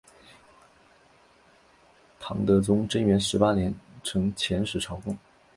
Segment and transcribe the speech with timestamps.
[2.19, 3.71] 唐德宗贞元十八年
[4.03, 5.15] 曾遣使朝贡。